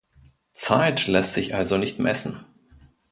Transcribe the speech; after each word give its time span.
Zeit 0.53 1.05
lässt 1.05 1.35
sich 1.35 1.53
also 1.53 1.77
nicht 1.77 1.99
messen! 1.99 2.43